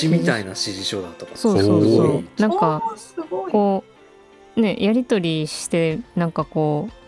[0.00, 1.32] 詩みたいな指示書だったか。
[1.32, 1.84] らそうそう。
[1.84, 1.96] すごい。
[1.96, 2.82] そうなんか
[3.50, 3.84] こ
[4.56, 7.00] うねやり取りしてなんかこう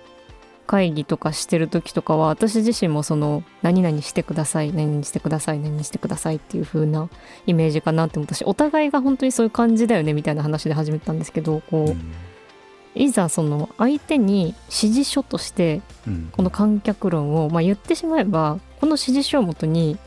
[0.67, 7.11] 会議とかしてる時とかは私自身もその何々してください何々してください何々してくださいっていう風な
[7.47, 16.31] イメージかなって思ったしお互いが本当にそういう感じだよねみたいな話で始めたんですけどこう、いざその相手に指示書としてうん。
[16.33, 19.99] この観客論を、まあ、言ってしまえばこの指示書をもとに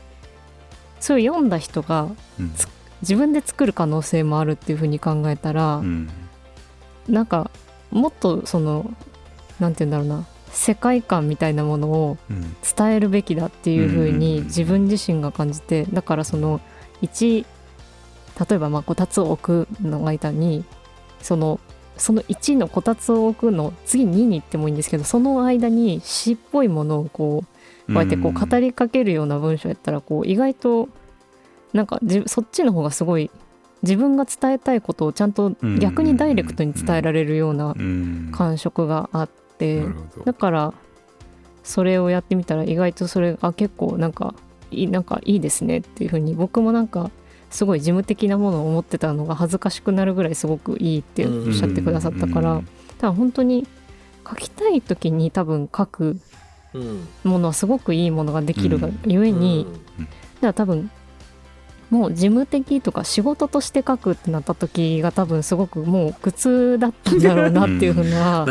[0.98, 2.08] それを読んだ人が
[2.40, 2.52] うん
[3.02, 6.08] 自分で作る可能性もあるっていう風に考えたら、うん。
[7.08, 7.50] なんか
[7.90, 8.90] もっとその
[9.60, 12.56] なんて言うんだろうな世界観みたいなものをうん。
[12.76, 16.60] 伝えるべきだっていう風うんに自分自身が感じてだからその
[17.02, 17.44] 1
[18.48, 20.64] 例えばまあこたつを置くの間に
[21.22, 21.60] その
[21.96, 27.44] その1のこたつを置くの次2に行ってもいいんですけどその間に詩っぽいものをこ
[27.88, 30.88] うこうやってこう語りかけるような文章やったらこう意外と
[31.76, 33.30] なんかじそっちの方がすごい
[33.82, 39.84] 自分が伝えたいことをちゃんと逆にダイレクトに伝えられるようなうん感触があって
[40.24, 40.74] だから
[41.62, 44.34] それをやってみたら意外とそれあ結構なんか
[44.70, 47.10] いいなんかいいですねっていう風に僕もなんか
[47.50, 53.66] すごい事務的なものを思ってたのが恥ずかしくなるぐらいすごくいいっておっしゃってくださったからうん多分本当に
[54.28, 56.18] 書きたい時に多分書く
[56.74, 59.66] うんものはすごくいいものができるがゆえに、
[59.96, 60.08] だか
[60.40, 60.90] ら多分
[61.90, 68.10] もう事務的とか仕事として書くってなった時が多分すごくもう苦痛だったんだろうなっていうふううん。
[68.10, 68.44] な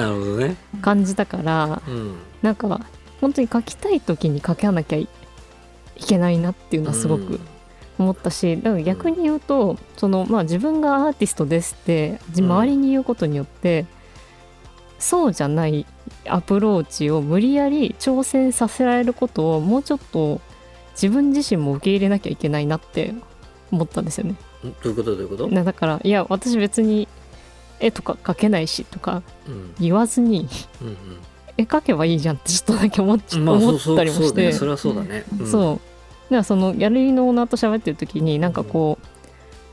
[0.81, 2.15] 感じたからうん。
[2.41, 2.85] なんか
[3.19, 5.07] 本当に書きたい時に書かなきゃい
[6.05, 7.39] けないなっていうのはすごく
[7.97, 13.85] 思ったしだから逆に言うとそのまあ自分がアーティストですって周りに言うことによって
[14.99, 15.85] そうじゃない
[16.27, 20.41] アプローチを無理やり挑戦させられることをもうちょっと
[20.93, 23.13] 自分自身も受け入れなきゃいけないなって
[23.71, 24.35] 思ったんですよね。
[24.63, 25.11] うんどういうこと？
[25.11, 25.47] どういうこと？
[25.47, 27.07] なだからいや私別に
[27.79, 29.75] 絵とか描けないしとかうん。
[29.79, 30.47] 言わずに
[30.81, 30.97] うん
[31.57, 34.17] 絵描けばいいじゃんってちょっとだけ思っち、うんまあ思ったりもして。
[34.17, 34.53] そうそうだね。
[34.53, 35.23] それはそうだね。
[35.39, 35.47] うん。
[35.47, 35.73] そう。
[35.73, 35.81] だか
[36.29, 39.05] らそのギャラリーのオーナーと喋ってる時になんかこう、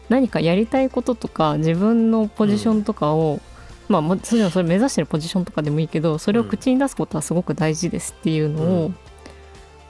[0.08, 3.40] 何かやりたいこととか自分のポジションとかを、
[3.88, 8.96] まあもちろんそれ目指してるポジションとかでもいいけどそれを口に出すことはすごく大事ですっていうのを、うん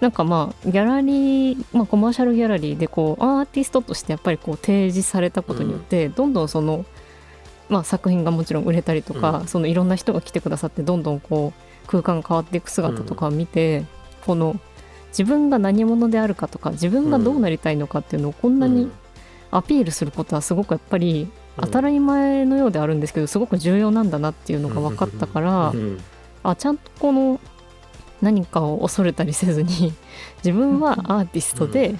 [0.02, 6.84] なんかまあギャラリー、まあ、コマーシャルギャラリーでこうアーティストとしてやっぱりこう提示されたことによって、どんどんその、
[7.68, 9.46] まあ、作品がもちろん売れたりとか、うん。
[9.46, 13.84] そのいろんな人が来てくださってどんどんこう空間が変わっていく姿とかを見て、
[14.26, 14.58] この
[15.10, 18.90] 自分が何者であるかとか自分がどうなりたいのかっていうのをこんなに
[19.52, 26.00] アピールすることはすごくやっぱり当たり前のようであるんですけどすごく重要なんだなっていうのが分かったから、うん。
[26.42, 27.38] あちゃんとこの
[28.22, 29.92] 何かを恐れたりせずに
[30.42, 31.98] 自分はアーティストで、う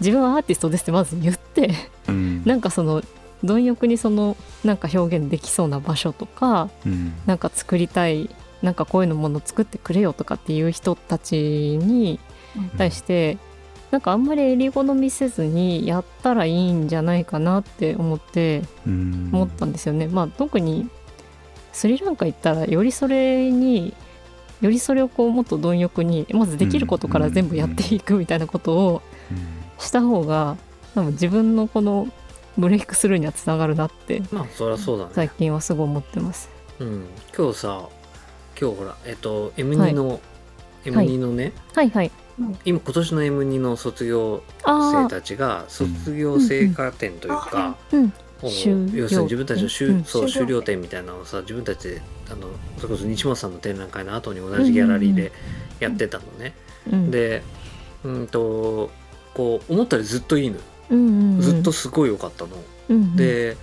[0.00, 1.74] 自分はアーティストですってまず言って
[2.08, 2.42] うん。
[2.44, 3.02] なんかその
[3.44, 7.12] 貪欲にそのなんか表現できそうな場所とかうん。
[7.26, 8.30] なんか作りたい
[8.62, 12.20] なんかこういうのもの作ってくれよとかっていう人たちに
[12.76, 13.38] 対して、
[13.90, 19.30] なんかあんまり襟好みせずにやったらいいんじゃないかなって思ってうん。
[19.32, 20.08] 思ったんですよね。
[20.08, 20.88] まあ特に
[21.72, 23.94] スリランカ行ったらよりそれに
[24.60, 29.02] よりそれをこうもっと貪欲にまずできることから全部やっていくみたいなことを
[29.78, 30.56] した方が
[30.94, 32.08] 多分自分のこの
[32.58, 35.10] ブレイクスルーにはつながるなってまあそりゃそうだね。
[35.14, 36.50] 最近はすごい思ってます。
[36.78, 37.06] うん。
[37.36, 37.88] 今日さ
[38.60, 40.20] 今日ほらえっと M2 の
[40.84, 42.10] M2 のねはいはい。
[42.64, 50.04] 今今年の M2 の卒業あ生たちが卒業成果展というか、あ、うん、を終了要するに自分たちの終,、うん。
[50.04, 55.32] そう終了終了展みたいなのをさ自分たちであのそれこそ西本さんの展覧会の後に同じギャラリーで
[55.80, 56.54] やってたのね、
[56.90, 57.42] うん、で
[58.04, 58.90] うんと
[59.34, 60.62] こう思ったよりずっといいのよ。
[60.90, 62.56] うんうんうん、ずっとすごい良かったの、
[62.88, 63.56] うんうん、で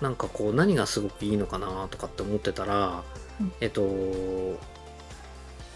[0.00, 3.02] なんかこう何がすごくいいのかなとかって思ってたら、
[3.40, 3.52] うん。
[3.60, 3.82] えっと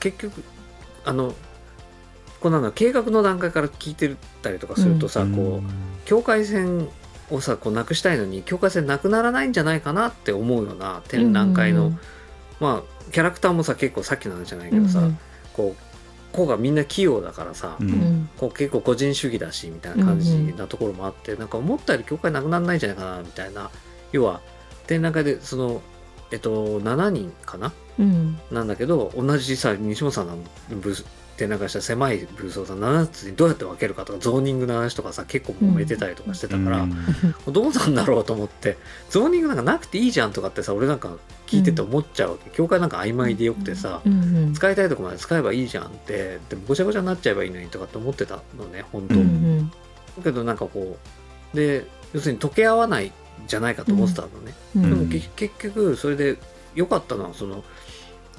[0.00, 0.42] 結局
[1.04, 1.34] あの
[2.40, 6.88] こうなんだ計画の段階から聞いてたりとかするとさ、こう境界線
[7.30, 11.92] をさこうなくしたいのに境界線なくならないんじゃないかなって思うような展覧会の、
[12.60, 15.18] まあキャラクターもさ結構さっきの話じゃないけどさ、うん
[15.54, 15.82] こう
[16.30, 17.90] 子がみんな器用だからさ、ううん。
[17.90, 23.70] んこう結構個人主義だしみたいな感じなところもあって、なんか思ったより境界なくならないんじゃないかなみたいな。
[24.12, 24.40] 要は
[24.86, 25.80] 展覧会でその
[26.30, 28.38] えっと7人かなうん。
[28.52, 30.36] なんだけど同じさ西本さんの
[30.70, 31.06] ブース
[31.38, 36.86] 展覧会した狭いブースをさ7つにどうやって分けるかとかゾーニングの話とかさ結構揉めてたりとかしてたから、
[37.46, 38.76] どうなんだろうと思って
[39.08, 44.12] ゾーニングなんかなくていいじゃんとかってさ俺なんか聞いてて思っちゃうわけ、境界なんか曖昧でよくてさ、うん。
[44.12, 44.52] うん。
[44.52, 49.68] 使いたいとこまで使えばいいじゃんってでもごちゃごちゃになっちゃえばいいのにとかって思ってたのね本当、うんうん。
[49.68, 49.74] だ
[50.24, 50.96] けどなんかこ
[51.54, 53.12] で要するに溶け合わない
[53.46, 54.90] じゃないかと思ってたのね、うん。
[54.90, 56.36] でも結局それで
[56.74, 57.64] 良かったのはその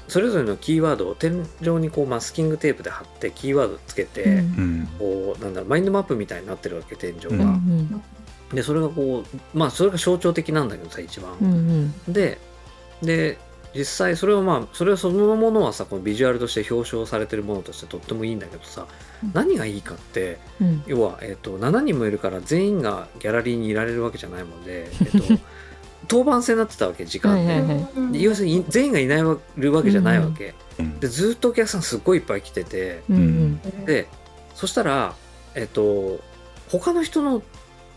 [0.09, 4.37] それぞれのキーワードを天井にこうマスキングテープで貼ってキーワードつけて、うん。
[4.37, 4.87] うん。
[4.99, 8.03] こうなんだろうマインドマップみたいになってるわけ天井が、うんうん
[8.53, 11.53] でそれがこうまあそれが象徴的なんだけどさ一番、うん
[12.07, 12.13] うん。
[12.13, 12.39] で
[13.03, 13.37] で
[13.75, 18.87] 実際それをまあそれはそのものはさこのビジュアルとして表彰されてるものとしてとってもいいんだけどさ、
[19.23, 19.31] うん。
[19.33, 20.83] 何がいいかってうん。
[20.87, 25.43] 要は、えっと7人もいるから全員がギャラリーにいられるわけじゃないもんで、 えっと
[26.09, 28.13] 当番制になってたわけ時間で,、はいはいはい。
[28.13, 30.99] で要するに全員がいないわるわけじゃないわけ、うん。
[30.99, 33.03] でずっとお客さんすっごいいっぱい来てて。
[33.09, 33.15] うん。
[33.15, 33.19] う
[33.67, 33.85] ん。
[33.85, 34.07] で
[34.55, 35.13] そしたら
[35.55, 36.19] えっと
[36.67, 37.41] 他の人の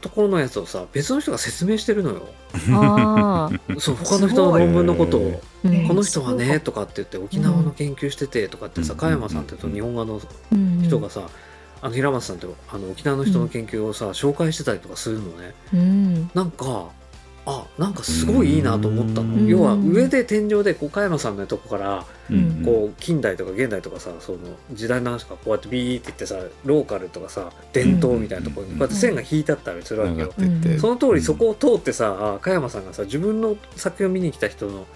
[0.03, 2.29] ところのやつをさ別の人が説明してるのよ。
[3.81, 5.41] そう他の人の論文のことを。
[5.65, 5.89] うん。
[5.89, 10.21] この人はねとかって言って沖縄の研究しててとかってさうん加山さんってと日本画の
[10.53, 11.23] うん人がさ
[11.81, 15.55] あの平松さんってあの沖縄の人の研究をさ紹介してたりとかするのね。
[15.73, 16.31] うん。
[16.35, 16.89] なんか
[17.45, 19.35] あなんかすごいいいなと思ったの。
[19.35, 19.47] うん。
[19.49, 24.39] 要は上で天井でこう加山さんのとこからうんこう近代とか現代とかさその
[24.73, 30.33] 時代の話がこうやってビーって言ってさローカルとかさ伝統みたいなところにこうやって線が引いてあったりするわけよ。
[30.79, 34.87] その通りそこを通ってさ加山さんがさ自分の作品を見に来た人の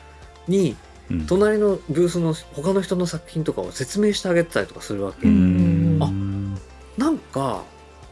[0.46, 0.76] に
[1.10, 1.26] うん。
[1.26, 5.98] 隣のブースの他の人の作品とかを説明してあげてたりとかするわけ、うん。
[6.00, 7.62] あなんか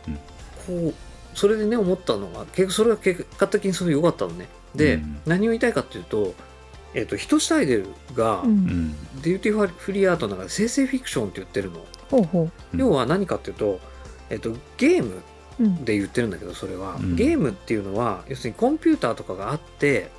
[0.08, 0.14] うん。
[0.14, 0.94] こう
[1.34, 4.48] それでね思ったのが結局それが結果的にすごい良かったのね。
[4.74, 5.18] で、うん。
[5.26, 6.34] 何を言いたいかっていうと
[6.94, 8.50] えっ、とヒトシュタイエルが、うん。
[8.50, 8.92] うん。
[9.20, 12.76] デューティフリーアートの中で生成フィクションって言ってるの、ほうほう。
[12.76, 12.80] ん。
[12.80, 13.80] 要は何かっていうと、
[14.30, 15.22] えっとゲーム
[15.84, 17.16] で言ってるんだけどそれは、うん。
[17.16, 20.10] ゲームっていうのは要するにコンピューターとかがあって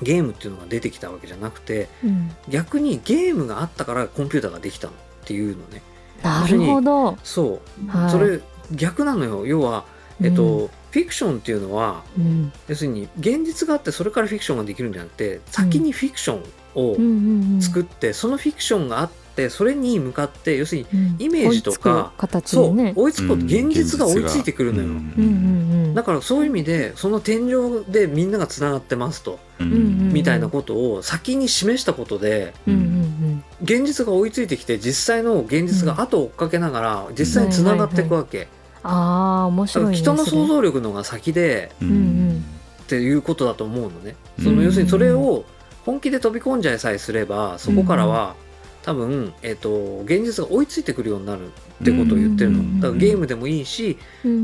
[0.00, 2.30] ゲームっていうのが出てきたわけじゃなくてうん。
[2.48, 5.82] 逆にゲームがあったからコンピューターができたのっていうのね。
[6.22, 7.18] なるほど。
[7.22, 8.10] そう、はい。
[8.10, 8.40] それ
[8.72, 9.46] 逆なのよ。
[9.46, 9.84] 要は、
[10.24, 10.68] えっとうん。
[10.92, 12.52] フィクションっていうのはうん。
[12.68, 16.42] 要するに現実があってそれからフィクションができるんじゃなくて先にフィクション
[16.74, 17.02] をうん。
[17.02, 21.16] うんうん作って、そのフィクションがあってそれに向かって要するにうん。
[21.18, 23.46] イメージとか追いつく形そう追いつくこと、うん。
[23.46, 38.46] 現実が追いついてくるのよ、だからそういう意味でその天井でみんながつながってますと、みたいなことを先に示したことでうんうん現実が追いついてきて実際の現実が後を追っかけながら実際につながっていくわけ、うん
[38.82, 42.44] ああ面白いね人の想像力の方が先でううん。
[42.82, 44.16] っていうことだと思うのね。
[44.38, 44.44] うん。
[44.44, 45.44] その要するにそれを
[45.84, 48.34] 本気で飛び込んじゃいさえすればそこからは
[48.82, 52.80] 多分、えっと現実が追いついてくるようになるってことを言ってるうんの。
[52.80, 53.96] だからゲームでもいいし、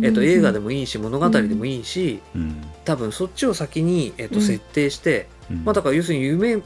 [0.03, 2.63] えっと映画でもいいし物語でもいいしうん。
[2.85, 4.43] 多分そっちを先に、えっとうん。
[4.43, 5.65] 設定して、うん。
[5.65, 6.59] まあだから要するに夢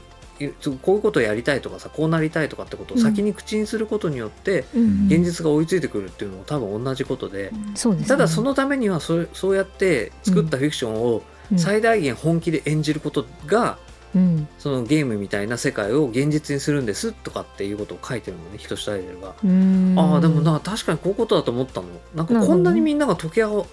[0.51, 5.07] こういうことをやりたいとかさこうなりたいとかってことを先に口にすることによってうん。
[5.07, 7.53] 現実が追いついてくるっていうのも多分同じことで。
[7.75, 8.09] そうですね。
[8.09, 11.59] ただそのためにはそそうやって作ったフィクションをうん。
[11.59, 13.79] 最大限本気で演じることが
[14.15, 14.49] うん。
[14.59, 19.35] そのゲームみたいな世界を現実にするんですとかっていうことを書いてるのね人シュタイデルが。
[19.45, 19.95] うん。
[19.99, 21.87] ああでもな確かにこういうことだと思ったの。
[22.15, 23.67] なんかこんなにみんなが解き合う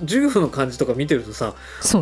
[0.00, 1.54] 授業の感じとか見てるとさ、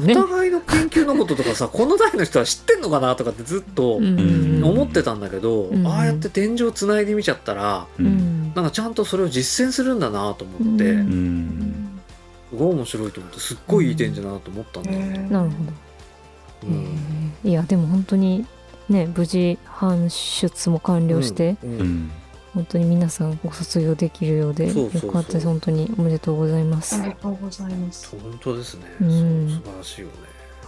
[0.02, 0.14] ね。
[0.14, 5.86] 互いの研究のこととかさ この代の人は知ってんのかなとかってずっと思ってたんだけど、うん。
[5.86, 8.08] ああやって天井つないでみちゃったらううん。
[8.08, 11.02] んなんかちゃんとそれを実践するんだなと思って、ううん。
[11.02, 12.00] ん
[12.50, 15.28] すごい面白いと思ってすっごいいい点じゃなと思ったんだよね。
[15.30, 17.48] なるほど。
[17.48, 18.46] いやでも本当に
[18.88, 21.70] ね無事搬出も完了して、うん。
[21.70, 22.10] うん
[22.54, 25.46] 本当に皆さんご卒業できるようでよかったです。
[25.46, 26.94] 本当におめでとうございます。
[26.94, 28.16] ありがとうございます。
[28.16, 29.48] 本当ですね、うん。
[29.50, 30.12] 素晴らしいよね。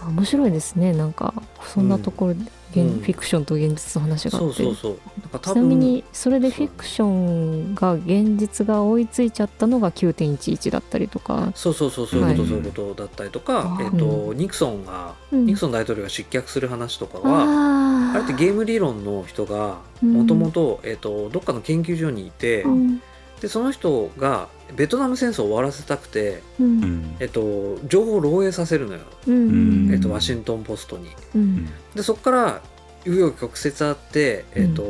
[0.01, 0.93] あ面白いですね。
[0.93, 1.33] なんか
[1.65, 2.99] そんなところで、現うん。
[2.99, 4.63] フィクションと現実の話があって。
[4.63, 4.97] そうそうそう。
[5.21, 12.07] なんか多ちなみ分にそれでフィクションが現実が追いついちゃったのが9.11だったりとか、そうそうそう。
[12.07, 15.45] そういうこと、はいそういうことだったりとか、あえっ、とニクソンがうん。
[15.45, 20.13] ニクソン大統領が失脚する話とかは、ああれってゲーム理論の人がうん。
[20.13, 23.01] もともとえっとどっかの研究所にいて、うん
[23.41, 26.83] でその人がベトナム戦争を終わらせたくて、うん。
[26.83, 27.15] うん。
[27.19, 29.89] えっと情報を漏洩させるのよ、うん。
[29.93, 31.09] えっとワシントン・ポストに。
[31.35, 31.69] うん。
[31.95, 32.61] でそこから
[33.05, 34.85] 紆余曲折あって、えっとウ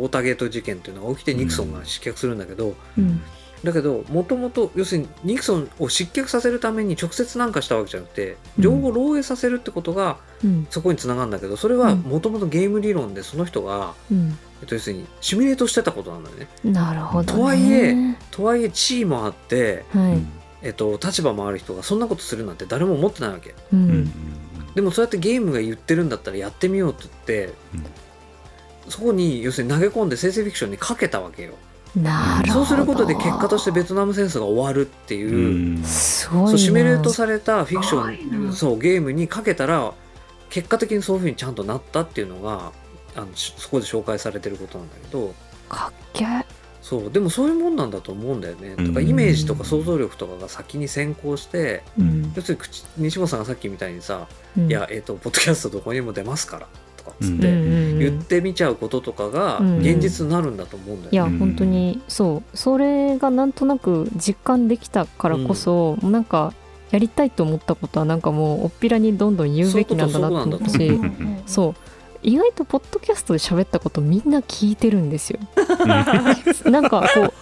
[0.00, 3.22] ォーターゲート事件というのが起きてニクソンが失脚するんだけど、うん。
[3.64, 10.66] だけどもともと要するにニクソンを失脚させるために直接なんかしたわけじゃなくて情報を漏洩させるってことがうん。
[10.70, 12.00] そこにつながるんだけどそれはうん。
[12.02, 16.48] もともとゲーム理論でその人が、うんえっと、要するにシミュレートしてたことなんだよね。
[16.64, 17.94] なるほど、ね、とはいえ
[18.30, 20.22] とはいえ地位もあって、はい、
[20.62, 23.50] えっと、立場もある人がそんなことするなんて誰も思ってないわけ。
[23.50, 23.82] ううん。
[24.04, 24.12] ん
[24.74, 27.54] でもそうやってゲームが言ってるんだったらやってみようって言って、
[28.88, 31.54] そこに要するに投げ込んで生成フィクションにかけたわけよ。
[31.94, 32.64] なるほど。
[32.66, 36.48] そうすることで結果としてベトナム戦争が終わるっていう、うんすごいな。
[36.48, 38.52] そうシミュレートされたフィクションな。
[38.52, 39.94] そうゲームにかけたら
[40.50, 42.72] 結果的にそういうふうにちゃんとなったっていうのが
[43.16, 45.34] あのしそこで紹介されてることなんだけど。
[45.68, 46.44] かっけえ
[46.80, 48.76] そうでもそういうもんなんだと思うんだよね。
[48.78, 48.86] うん。
[48.94, 52.32] だからイメージとか想像力とかが先に先行してうん。
[52.36, 54.68] 要するに口西本さんがさっきみたいにさ「うん。
[54.68, 57.40] いや、えっとポッドキャストどこにも出ますから」とかっつっうん。
[57.40, 57.98] てうん。
[57.98, 59.78] 言ってみちゃうこととかがうん。
[59.80, 61.08] 現実になるんだと思うんだよね。
[61.12, 61.38] いやうん。
[61.38, 62.56] 本当にそう。
[62.56, 66.54] それがなんとなく実感できたからこそ、もうなんか
[66.92, 71.06] やりたいと思ったことはなんかもうおっぴらにどんどん言うべきなんだなと思ったしそういうこ
[71.46, 71.74] そう
[72.26, 75.38] 意外とポッドキャストで喋ったことみんな聞いてるんですよ。
[76.68, 77.32] なんかこ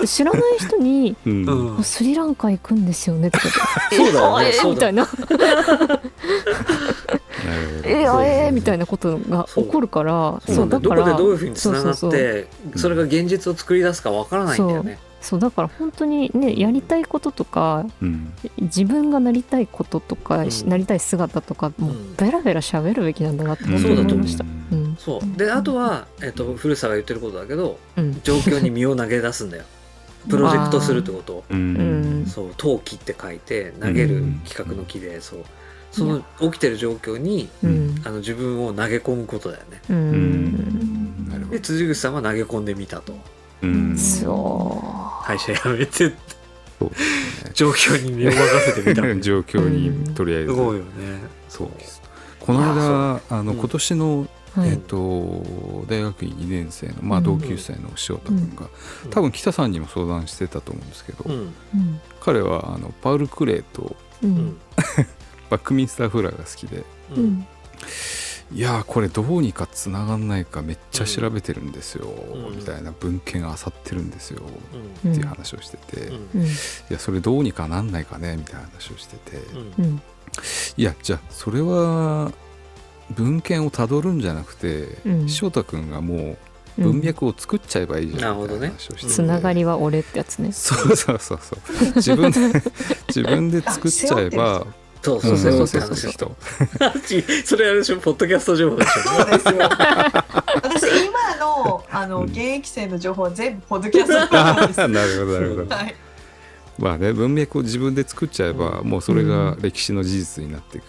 [0.00, 1.76] う知らない人にうん。
[1.76, 3.48] うん「スリランカ行くんですよね」とか
[3.90, 4.12] 言って。
[4.12, 5.08] そうだよねみたいな。
[7.82, 10.80] えー、あえーみたいなことが起こるからそうだ。
[10.80, 15.00] からこでどういうふうにつながっそうそうてそれが現実を作り出すかわからないんだよね。
[15.20, 18.32] そうだから本当にねやりたいこととかうん。
[18.58, 20.68] 自分がなりたいこととか、うん。
[20.68, 24.44] なりたい姿とかもううんベラベラ喋るべきなんだなって本当そうだと思いました。
[24.72, 24.96] うん。
[24.96, 25.38] そう。
[25.38, 28.20] であとは、えっと古さが言ってることだけどうん。
[28.22, 29.64] 状況に身を投げ出すんだよ。
[30.28, 31.44] プロジェクトするってこと。
[31.50, 32.22] ううん。
[32.22, 32.26] ん。
[32.26, 35.40] そう陶器って書いて投げる企画の木でそう。
[35.90, 38.00] その起きてる状況にうん。
[38.04, 39.80] あの自分を投げ込むことだよね。
[41.50, 41.60] でど。
[41.60, 43.18] 辻口さんは投げ込んでみたと
[43.62, 43.96] うん。
[43.98, 44.82] そ
[45.22, 46.12] う会社辞めて
[46.78, 47.50] そうですね。
[47.54, 48.36] 状況に身を任
[48.66, 49.02] せてみた。
[49.02, 50.52] す 状況にとりあえず。
[50.52, 50.88] ごいよね。
[51.48, 51.68] そう。
[52.40, 53.58] この間あのうん。
[53.58, 54.70] 今年のはい。
[54.70, 54.96] えっと
[55.88, 57.24] 大学院2年生のまあうん。
[57.24, 58.66] 同級生の塩田君が
[59.04, 59.10] うん。
[59.10, 61.34] 多分北さんにも相談してたと思うんですけど うん。
[61.34, 61.36] う
[61.76, 64.32] ん彼はあのパウル・クレイとううん。
[64.32, 64.56] ん
[65.50, 67.46] バックミンスター・フラーが好きでううんん
[68.50, 72.56] いやーこれどうにかつながんないかめっちゃ調べてるんですよ、うん。
[72.56, 74.42] みたいな文献あさってるんですよ、
[75.04, 75.10] うん。
[75.12, 76.12] っていう話をしてて、い
[76.90, 79.38] やそれどうにかなんないかねみたいな話をしてて、
[80.76, 82.32] いやじゃあそれは
[83.10, 85.28] 文献をたどるんじゃなくて、うん。
[85.28, 86.36] 翔太君がもううん
[86.78, 90.52] 文脈を作っちゃえばいいじゃんみたいな話をしてて、つながりは俺ってやつね。
[90.52, 91.58] そうそうそうそう。
[91.96, 92.62] 自分で
[93.08, 94.64] 自分で作っちゃえば
[95.02, 95.52] そうそうそう。
[95.52, 96.12] そうそうそう。
[96.12, 96.36] そう
[97.44, 99.52] それあれでしょポッドキャスト情報でしょそうですよ。
[99.60, 104.78] 私今のあのうん現役生の情報は全部ポッドキャストなんです。
[104.88, 105.74] なるほどなるほど。
[105.74, 105.94] はい。
[106.78, 110.84] まあね文脈を自分で作っちゃえば、もうそれが歴史の事実になっていく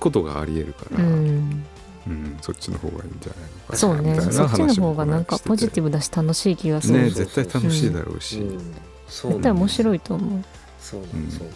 [0.00, 1.62] ことがありえるから、ううん。
[2.08, 4.20] ん、そっちの方がいいんじゃないのかなそうね。
[4.32, 7.02] そっちの方がなんかポジティブだし楽しい気がする。
[7.02, 8.74] ね絶対楽しいだろうし、うん。
[9.08, 10.44] そう絶対面白いいと思う。
[10.80, 11.48] そうなうんのそう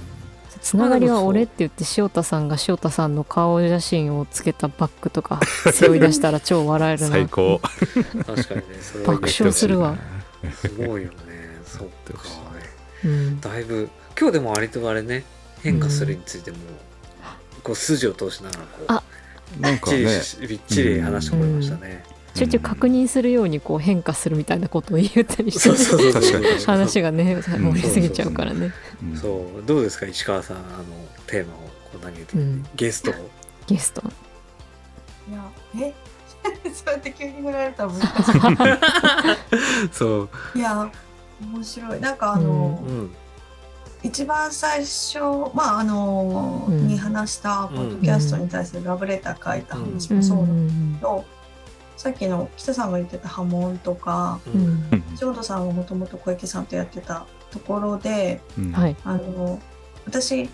[0.63, 5.41] つながりは俺って言って塩田さんが塩田さんの顔写真をつけたバッグとか
[5.73, 7.09] 背負い出したら超笑えるな。
[7.09, 7.61] 最高。
[7.61, 9.97] 確かにねそれは爆笑するわ。
[10.61, 11.15] すごいよね。
[11.67, 12.23] そうか。
[13.05, 13.89] うん、だいぶ。
[14.19, 15.25] 今日でも割とあれね
[15.63, 16.59] 変化するについても、
[17.63, 19.03] こう筋を通しながらこうあ。
[19.59, 19.97] なんかね。
[19.97, 27.43] びっちりしびっちり話してこれましたね、ちょいちょい確認するようにこう変化するみたいなことを言ったりして、話がねん。
[27.43, 28.73] 盛りすぎちゃうからね。
[29.03, 29.17] うん。
[29.17, 29.67] そう。
[29.67, 30.65] どうですか石川さんあの
[31.27, 32.65] テーマをこう投げて、うん。
[32.77, 33.15] ゲストを。
[33.67, 34.03] ゲスト。
[35.29, 35.95] いやえ？
[36.73, 38.09] そうやって急に振られたら難し
[39.93, 40.29] そう。
[40.55, 40.59] い。
[40.59, 40.91] いや
[41.41, 42.01] 面白い。
[42.01, 43.11] なんかあの、うん。
[44.03, 45.19] 一番最初
[45.53, 46.89] まああの、うん。
[46.89, 50.93] に話したポッドキャストに対するラブレター書いた話もそうなん。
[50.95, 51.25] だけど、
[52.01, 58.73] さっきの北さんが言ってた波紋とかううんさんはもともと小池さんとやってたところでうん。
[58.73, 58.97] はい。
[59.05, 59.61] あの
[60.07, 60.49] 私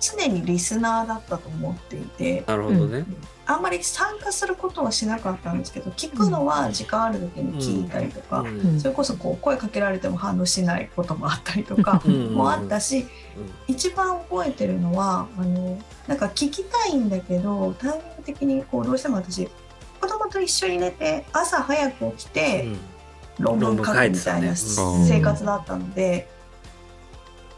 [0.00, 3.04] 常にリスナーだったと思っていてなるほどね、
[3.44, 8.60] あんまり参加することはしなかったんですけど聞くのは時間ある時に聞いたりとか、うん。
[8.60, 8.80] うん。
[8.80, 12.32] それこそこう声かけられても反応しないこともあったりとかうん。
[12.32, 13.06] もあったし、
[13.66, 19.50] 一番覚えてるのはあのなんか聞きたいんだけどタイミング的にこうどうしても私
[20.28, 22.68] と一緒に寝て朝早く起きて
[23.38, 26.28] 論文書くみたいな生活だったので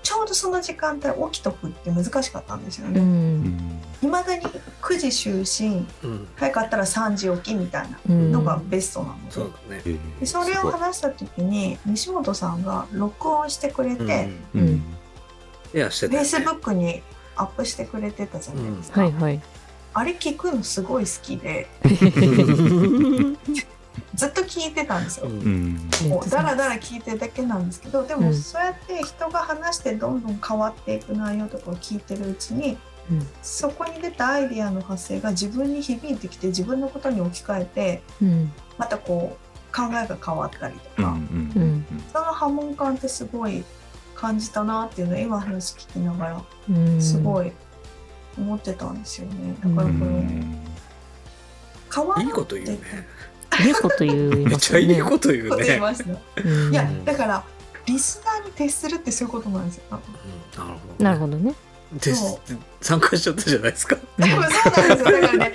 [0.02, 2.90] ちょうどその時間帯起きとくって難しかったんですよう。
[2.90, 3.00] ね。
[3.00, 3.42] うん。
[3.42, 3.80] ん。
[4.02, 4.42] いまだに
[4.82, 6.10] 9時就寝うん。
[6.10, 8.32] うん早かったら3時起きみたいなうん。
[8.32, 9.82] のがベストなので,、そうだね。
[9.84, 10.20] えー。
[10.20, 15.90] でそれを話した時に西本さんが録音してくれて、フェイ
[16.24, 17.02] スブックに
[17.36, 19.40] アップしてくれてたじゃないですか、はいはい。
[19.92, 21.68] あれ聞くのすごい好きで。
[24.14, 25.26] ずっと聞いてたんですよ。
[25.26, 25.90] うん。
[26.04, 26.08] うん。
[26.08, 28.24] もうだらだら聞いてるだけなんですけどでうん。
[28.24, 32.78] もそうやって人が話してどんどん変わっていく内容とかを聞いてるうちに
[33.10, 33.26] うん。
[33.42, 38.52] そこに出たアイディアの発生が自分に響いてきて自分のことに置き換えてうん。
[38.78, 41.16] またこう考えが変わったりとか、
[42.12, 43.62] その波紋感ってすごい
[44.16, 47.00] 感じたなっていうのを今話聞きながらうん。
[47.00, 47.52] すごい
[48.40, 49.54] 思ってたんですよね。
[49.60, 50.58] だからこうのん
[51.94, 52.80] 変わるいいこと言うね。
[53.64, 55.80] いいこと言いめっちゃいいこと言うね。
[56.42, 57.44] 言いやだから
[57.86, 59.82] リスナーに徹するってそういうことなんですよ。
[60.98, 61.54] なるほどね
[61.92, 62.38] でそ
[62.80, 63.96] 参加しちゃったじゃないですか。
[64.18, 65.20] 多 分そうなんですよ。
[65.20, 65.52] だからね、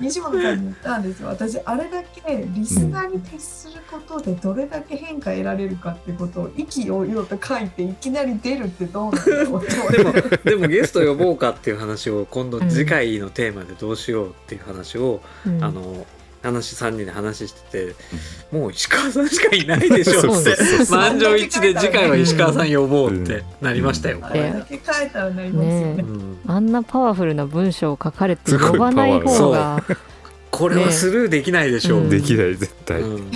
[0.00, 1.28] 西本さんに言ったんですよ。
[1.28, 10.36] 私、あれだけリスナーに徹することでどれだけ変化得られるかってことを意気揚々と書いていきなり出るってどうなんだろうって思って。
[10.50, 15.62] で もでもゲスト呼ぼうかっていう話を今度うん次回のテーマでどうしようっていう話を、うん。
[15.62, 16.04] あの
[16.46, 17.94] 話3人で話してて
[18.50, 20.56] もう石川さんしかいないでしょそうって
[20.90, 25.94] 満場一致で次回は石川さん呼ぼうってなりましたよ、あれだけ書いたらなりますよね。
[25.94, 26.38] ねうん。
[26.46, 29.82] あんなパワフルな文章を書かれて呼ばない方が
[30.50, 33.30] これはスルーできないでしょう、ねできない絶対、うん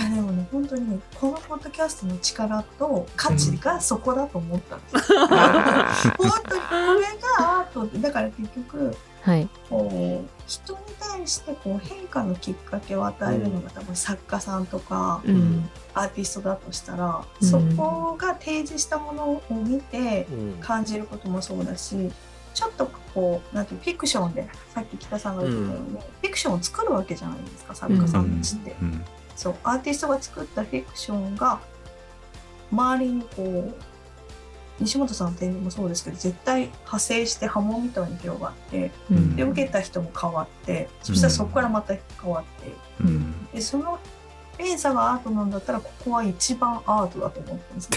[1.19, 5.12] このポッドキャストの力と価値がそこだと思ったんです。
[5.12, 5.26] よ。
[5.26, 9.49] 本当にこれがアートってだから結局はい。
[9.69, 15.69] こう人に対してこう変化のきっかけを与えるのが多分作家さんとかうん。
[15.92, 17.47] アーティストだとしたら、うん。
[17.47, 20.61] そこが提示したものを見てうん。
[20.61, 22.11] 感じることもそうだし
[22.54, 28.76] ちょっとこうなんていうフィクションでさっき北さんが言ってたように、フィクションを作るわけじゃないですか作家さんたちって。
[28.80, 29.04] うん
[29.41, 31.61] そうアーティストが作ったフィクションが
[32.71, 33.75] 周りにこう
[34.81, 39.37] 西本さんの点でもそうですけど絶対派生して波紋みたいに広がってうん。
[39.37, 43.47] で受けた人も変わってそしたらそこからまた変わってうん。
[43.47, 43.99] でその
[44.61, 47.90] 連鎖がアートなんだったらここは一番アートだと思ってます。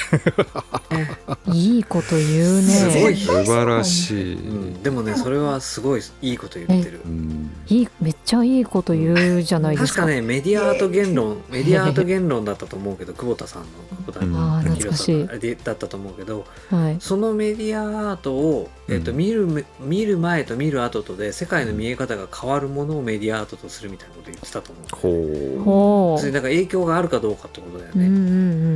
[1.53, 2.61] いいこと言うね。
[2.61, 7.01] すごい素晴らしい、うんでもねそれはすごいいいこと言ってる。
[7.05, 7.51] うん。
[7.67, 10.01] いいめっちゃいいこと言うじゃないですか。
[10.01, 16.97] 確かねメディアアート言論メディアアート言論だったと思うけど久保田さんの久保田さんあれだったと思うけどはい。
[16.99, 19.17] そのメディアアートを、えっとうん。
[19.17, 25.55] 見る見る前と見る後とで世界の見え方が変わるものをメディアアートとするみたいなこと言ってたと思う。
[25.57, 25.63] ほう。
[25.63, 28.07] ほそれだから影響があるかどうかってことだよね。
[28.07, 28.19] ううんう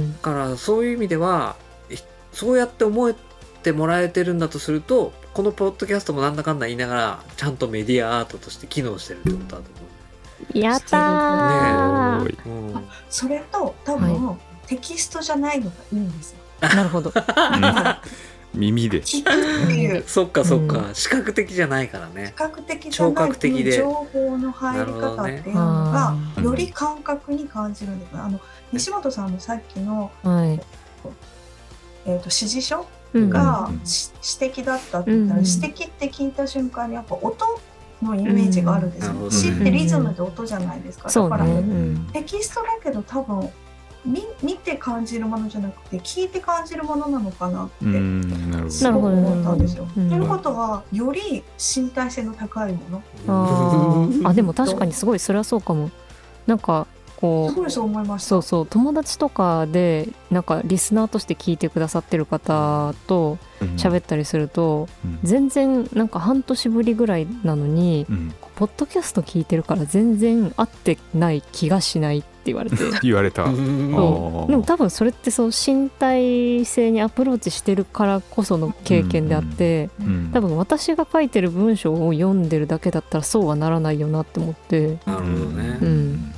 [0.04, 0.14] ん。
[0.14, 1.56] だからそういう意味では
[1.90, 1.98] え
[2.32, 3.14] そうやって思っ
[3.64, 9.70] てもらえてるんだとするとこのポッドキャストもなんだかんだ言いながらちゃんとメディアアートとして機能してるってことだと
[10.54, 10.58] う。
[10.58, 12.20] んやったー。
[12.20, 12.74] すごい思う。
[12.74, 12.88] うん。
[13.10, 16.38] それと多分、テキストじゃないのがいいんですよ。
[16.62, 17.12] なるほど
[18.58, 19.04] 耳で。
[20.08, 22.28] そっかそっか、視覚的じゃないからね。
[22.28, 22.34] 視。
[22.34, 26.44] 覚的じゃないっていう情報の入り方っていうのが、ね。
[26.44, 28.40] より感覚に感じるんだあの
[28.74, 30.60] 西本さんのさっきの、はい。
[32.06, 33.30] えー、と指示書うん。
[33.30, 37.60] がうんし指摘だったって言ったら、うん指摘って聞いた瞬間にやっぱ音
[38.02, 39.14] のイメージがあるんですよ。
[39.14, 41.10] うん詩ってリズムで音じゃないですか。
[41.10, 43.50] だから、うんテキストだけど多分
[44.08, 47.86] 見見て感じるものじゃなくて聞いて感じるものなのかなって。
[47.86, 49.86] うんなるほすどごく思ったんですよ。
[49.94, 54.30] ということはより身体性の高いもの？
[54.30, 55.92] あでも確かにすごいそれはそうかも。
[56.46, 58.30] なんかこうすごいそう思いました。
[58.30, 58.68] そうそう。
[58.68, 63.38] 友達とかでなんかリスナーとして聞いてくださってる方と
[63.76, 65.20] 喋ったりすると、うん。
[65.24, 68.34] 全然なんか半年ぶりぐらいなのに、うん。
[68.56, 72.20] ポッドキャスト聞いてるから全然合ってない気がしない。
[72.20, 72.78] って言われて。
[73.04, 73.92] 言われた、うん。
[73.94, 80.30] そうでも多分それってそう身体性にアプローチしてるからこその経験であって、うん。
[80.34, 84.98] 多分私が書いてる文章を読んでるだけだったらそうはならないよなって思って。
[85.06, 85.80] なるほどね。
[85.82, 86.34] うん。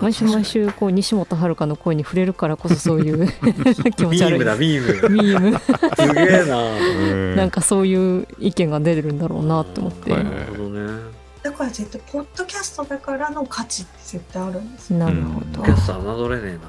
[0.00, 3.28] 毎週毎週こう西本遥の声に触れるからこそそういう
[3.96, 4.34] 気持ミち悪い。
[4.36, 5.10] ームだミーム。
[5.10, 5.58] ミーム。
[5.58, 6.58] すげえな。
[6.58, 11.19] うんなんかそういう意見が出てるんだろうなって思って、はいなるほどね。
[11.60, 14.98] だから絶対ポッドキャストだからの価値って絶対あるんですよ。
[14.98, 16.60] なるほど、キャスト侮れねえな。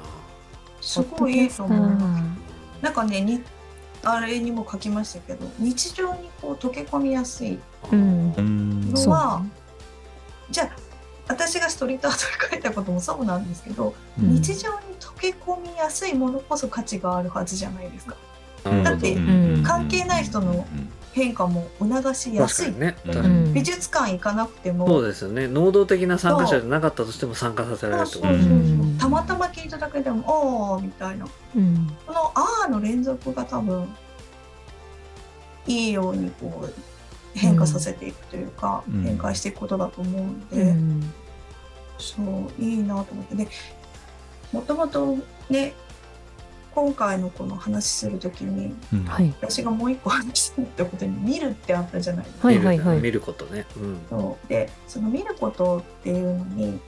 [0.81, 2.83] すごいいいと思います。
[2.83, 3.41] なんかねに
[4.03, 7.57] あれにも書きましたけど日常にこう溶け込みやすい。
[7.89, 8.33] うん。
[8.33, 8.93] うん。
[8.93, 9.45] のは、
[10.49, 10.69] じゃあ
[11.29, 14.33] 私がストリートアートで書いたこともそうなんですけど、うん。
[14.41, 18.17] 日常に溶け込みやすいものこそ価値があるはずじゃないですか。
[18.83, 20.67] だってん関係ない人の
[21.13, 22.71] 変化も促しやすい。
[22.71, 22.95] ね。
[23.05, 23.53] うん。
[23.53, 24.87] 美術館行かなくても。
[24.87, 25.47] そうですよね。
[25.47, 28.27] 能動的な参加者じゃなかったとしても参加させられるってこと。
[28.27, 28.37] そう。
[28.37, 28.73] そうそうですね。
[28.81, 28.97] うん。
[28.97, 30.23] たまたま聞いただけでも
[30.75, 31.27] 「ああ」みたいな。
[31.55, 31.97] うん。
[32.05, 33.87] この「ああ」の連続が多分
[35.67, 36.73] いいようにこう
[37.33, 39.03] 変化させていくというか、うん。
[39.03, 41.13] 変化していくことだと思うので、うん。
[41.97, 43.35] そういいなと思って。
[43.35, 43.47] で
[44.53, 45.17] もともと
[45.49, 45.73] ね
[46.73, 49.05] 今回のこの話する時にうん。
[49.05, 49.33] はい。
[49.41, 52.47] 私がもう一個話してたことに「見る」ってあったじゃないですか。
[52.47, 52.99] はいはいはい。
[52.99, 53.65] 見ることね。
[53.77, 54.01] うん。
[54.09, 54.47] そう。
[54.47, 56.79] でその見ることっていうのに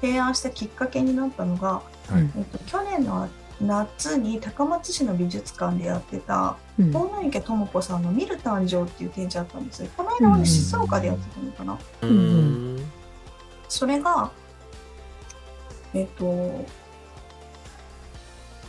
[0.00, 1.82] 提案したきっかけになったのが、は
[2.18, 2.30] い。
[2.36, 3.28] えっと、去年の
[3.60, 6.96] 夏に高松市の美術館でやってたうん。
[6.96, 9.90] 大野池智子さんの「見る誕生」っていう展示あったんですよ。
[9.96, 12.90] この間はね静岡でやってたのかな、うーん。
[13.68, 14.30] それが
[15.92, 16.64] えっ、と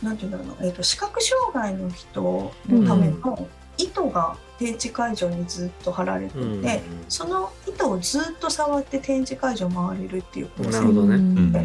[0.02, 6.62] なんていうんだろうな、えっと視覚障害の人のための糸が展示会場にずっと貼られていて、うん。
[7.08, 11.14] その糸をずっと触って展示会場回れるっていう構成なるほどね。
[11.16, 11.52] うん。
[11.52, 11.64] で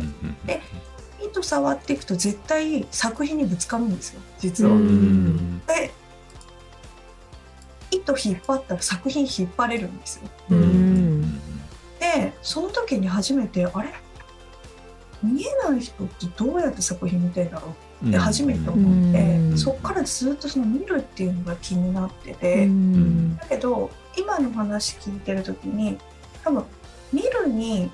[1.21, 4.71] 糸触っていくと絶対作品にぶつかるんですよ実は。
[4.71, 4.85] ううん。
[4.85, 5.91] んで
[7.91, 10.29] 糸引っ張ったら作品引っ張れるんですよ。
[11.99, 13.93] でその時に初めてあれ？
[15.23, 17.73] 見えない人ってどうやって作品見てんだろうっ
[18.05, 19.57] て初めて思って、うん。
[19.57, 23.37] そっからずっとその見るっていうのが気になってうて、ん。
[23.37, 25.97] だけど今の話聞いてる時に
[26.43, 26.63] 多分
[27.13, 27.89] 見るに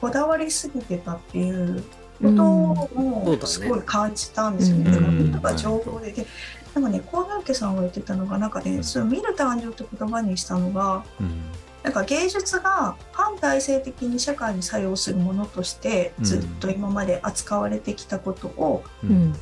[0.00, 1.82] こだわりすぎてたっていう
[2.22, 4.90] ことをすごい感じたんですよね。
[4.90, 5.32] うん。
[5.32, 6.12] だか情報で。
[6.12, 6.26] で
[6.74, 11.42] なんかね幸之助さんが言ってたのがなんかねその見る誕生って言葉にしたのがうん
[11.82, 19.16] なんか芸術が反体制的に社会に作用するものとしてずっと今まで扱われてきたことをううん。
[19.30, 19.32] ん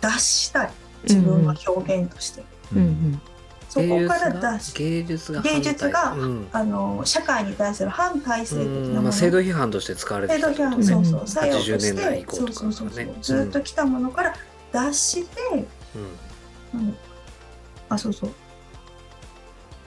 [0.00, 0.70] 出したい。
[1.04, 2.42] 自分は表現として、
[2.74, 2.78] うん。
[2.78, 3.20] うん。
[3.68, 6.48] そこから出し芸術が芸術がうん。
[6.52, 9.02] あの社会に対する反体制的うんなもの。
[9.02, 14.34] まあ制度批判として使われて制度きた批判そうそう作用とし80年代以てそう降とかそうそうそうねずっと来たものから
[14.72, 15.40] 出して、
[15.94, 16.80] うん。
[16.80, 16.96] うん
[17.88, 18.30] あそうそう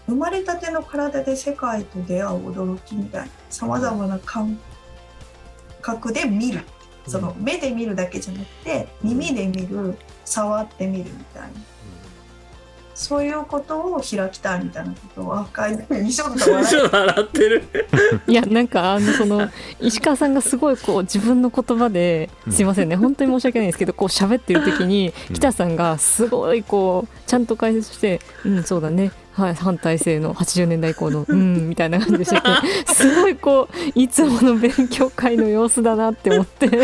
[0.08, 4.60] 生まれたての体で世界と出会う驚きみたいなさまざまな感
[5.82, 6.62] 覚で見る。
[7.08, 11.50] その目で見るだけじゃなくて耳で見る触ってみるみたいな。
[12.96, 17.64] そういうことを開きたいみたいなことを書いて西本さん笑ちょっと笑ってる。
[18.26, 19.50] いやなんかあのその
[19.82, 22.54] 石川さんがすごいこう自分の言葉でうん。
[22.54, 25.36] すいませんね本当に申し訳ないんですけどこう喋ってる時にうん。
[25.36, 32.48] 北さんがすごいこうちゃんと解説して「うんそうだねはい反体制の80年代以降の うん」みたいな感じでしてて
[32.94, 36.68] すごいこういつもの勉強会の様子だなって思って。
[36.68, 36.80] ね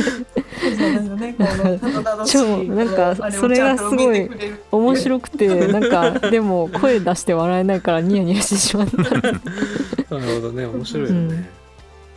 [1.37, 4.29] なんかそれがすごい
[4.71, 8.97] 面白くてなんかでも声出して笑えないからニヤニヤしてしまった。
[8.97, 11.49] なるほどね面白いよね。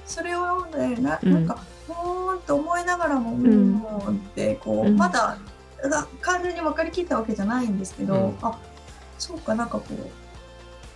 [0.05, 1.33] それをねなうん。
[1.33, 4.97] なんかほーんと思いながらも、うんん、ってこう、うん。
[4.97, 5.39] まだ
[5.83, 8.35] が完全に分かりきったわけじゃないんですけど、うん。
[8.43, 8.59] あ
[9.19, 10.24] そうかなんかこう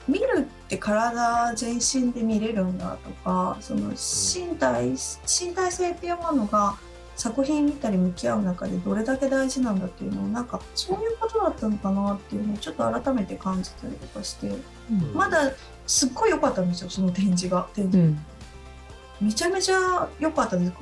[0.09, 6.77] 見るって体全身で見れるんだとかその身体身体性っていうものが
[7.17, 14.53] 作品見たり向き合う中でどれだけ大事なんだっていうのをなんかそういうことだったのかなっていうのをちょっと改めて感じたりとかして
[15.15, 15.53] まだ
[15.87, 17.69] すっごい良かったんですよその展示が。
[17.75, 17.99] 展示。
[17.99, 18.19] うん。
[19.21, 20.73] めちゃめちゃ良かったです。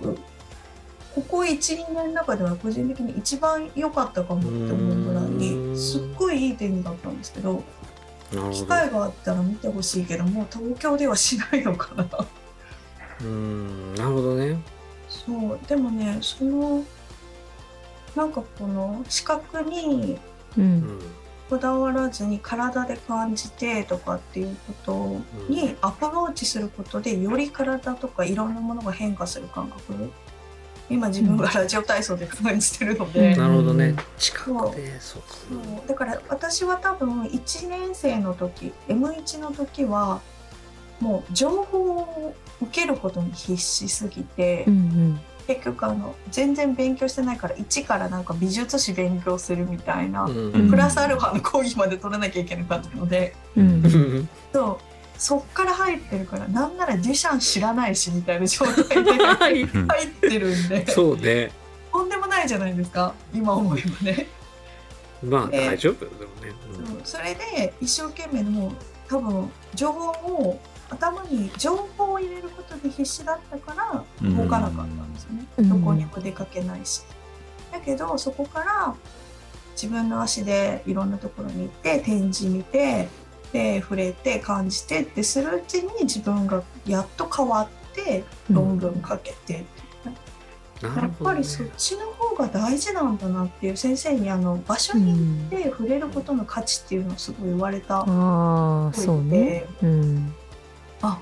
[1.14, 7.62] ここ1、2年の中では個人的に一番良かったかもって思うぐらい、すっごいいい展示だったんですけど
[8.30, 12.06] 機会があったら見てほしいけど、もう東京ではしないのかな。
[13.22, 14.58] うんなるほどね。
[15.08, 16.84] そう、でもね、その、
[18.14, 20.18] なんかこの視覚に
[21.48, 30.10] こだわらずに体で感じてとかっていうことにアプローチすることでより体とかいろんなものが変化する感覚
[30.88, 33.38] 今自分がラジオ体操で感じてるので、うん。
[33.38, 33.94] なるほどね。
[34.18, 35.22] 近くでそう。
[35.22, 35.28] か。
[35.28, 35.88] そう。
[35.88, 40.20] だから私は多分1年生の時 M1 の時は
[41.00, 50.68] もう情報を受けることに必死すぎて、うん結局あの全然勉強してないから一からなんか美術史勉強するみたいな、うん。
[50.68, 53.32] プラスアルファの講義まで取らなきゃいけなかったので。
[53.56, 53.84] うん。
[53.84, 54.28] うん。
[54.52, 59.66] そうそっから入ってるからなんならデュシャン知らないしみたいな状態で 入っ
[60.20, 60.86] てるんで。
[60.90, 61.50] そうね。
[61.92, 64.26] とんでもないじゃないですか今思えばね。
[65.22, 66.54] まあえー大丈夫よでもね。
[66.72, 68.72] そうそれで一生懸命もう
[69.08, 73.74] 多分情報を頭に情報を入れることで必死だったか
[74.20, 75.68] ら動かなかったんですよね、うん。
[75.68, 77.02] どこにも出かけないし。
[77.72, 78.94] だけどそこから
[79.72, 83.08] 自分の足でいろんなところに行って展示見て
[83.56, 89.66] で触れて感じてってするうちに自分がやっと変わって論文書けて、うん
[90.82, 98.00] なやっぱりそっちの方が大事なんだなっていう先生にあの場所に行って触れることの価値っていうのをすごい言われた。
[98.00, 99.64] ああそうね。
[99.82, 100.34] うん。
[101.00, 101.18] あ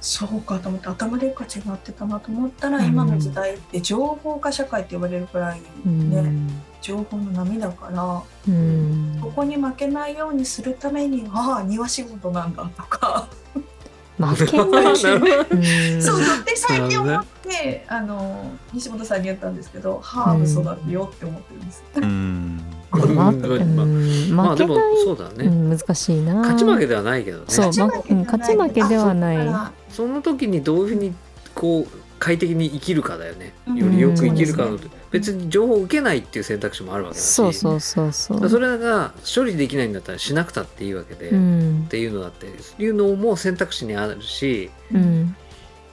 [0.00, 2.84] そうかと思って頭でっかちになってたなと思ったら、うん。
[2.84, 9.18] 今の時代って情報化社会って言われるくらい、うねん情報の波だからうん。
[9.22, 13.26] ここに負けないようにするためにああ庭仕事なんだとか。
[14.18, 21.84] 負けないし、うんそうそうで最近思ってあの西本さんに言ったんですけどハーブ育てようって思ってるんです。
[21.96, 22.60] うん。
[23.16, 23.44] まうん。
[23.44, 24.36] うん。
[24.36, 26.34] まあでもそうだね、うん、難しいな。
[26.34, 27.44] 勝ち負けではないけどね。
[27.48, 29.38] そう勝ち負けではない。
[29.48, 31.14] あその時にどういうふうに
[31.54, 31.86] こう
[32.20, 33.52] 快適に生きるかだよね。
[33.66, 33.76] うん。
[33.76, 37.26] よりよく生きるかの、そうですね別に情報を受けないっていう選択肢もあるわけだし。
[37.26, 38.48] そうそうそうそう。
[38.48, 42.46] それが処理できないんだったらしなくたっていいわけで、うっんていうのだって
[42.82, 45.36] いうのも選択肢にあるしうん。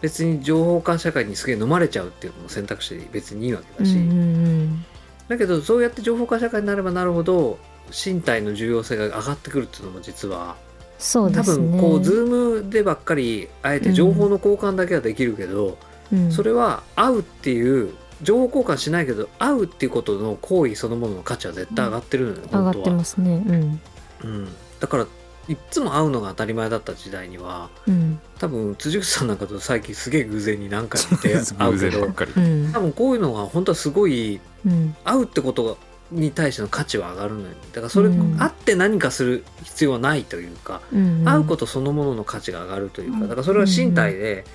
[0.02, 4.86] 別に情報化社会にすげえ飲まれちゃうっていうのも選択肢で別にいいわけだし、うんうん
[5.28, 7.58] だけどそうやって情報化社会になればなるほど
[7.92, 10.58] 身体の重要性が上がってくるっていうのも実は
[10.98, 11.68] そうで多すね。
[11.68, 15.78] 分こうズームでばっかりあえて情報の交換だけはできるけど、
[16.12, 16.32] うん。
[16.32, 23.44] それは会うっていう情報交換しないけど会うっていうことの行為そのものの価値は絶対上がってるのよ、上がって本当は、ますね。
[23.46, 23.82] うん。
[24.24, 24.48] うん、
[24.80, 25.08] だから
[25.48, 28.20] いっつも会うのが当たり前だった時代にはうん。
[28.40, 34.96] 多分辻口さんなんかと最近すげえ偶然に何回も出会会う偶けど多分こういうのが本当はすごいうん。
[35.04, 35.78] 会うってこと
[36.12, 37.48] に対しての価値は上がるのよ。
[37.74, 38.38] だからそれ、うん。
[38.38, 41.24] 会って何かする必要はないというか、うん。
[41.24, 43.24] 会うことそのものの価値が上がるというかうん。
[43.24, 44.46] だからそれは身体で